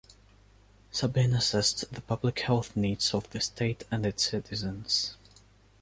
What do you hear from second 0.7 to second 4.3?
Sabin assessed the public health needs of the state and its